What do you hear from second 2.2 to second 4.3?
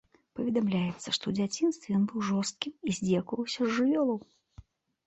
жорсткім і здзекаваўся з жывёлаў.